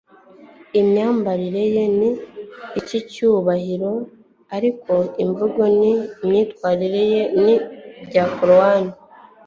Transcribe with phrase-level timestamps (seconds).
[0.79, 2.09] imyambarire ye ni
[2.79, 3.91] iy'icyubahiro,
[4.55, 4.93] ariko
[5.23, 7.53] imvugo n'imyitwarire ye ni
[8.03, 8.85] ibya clown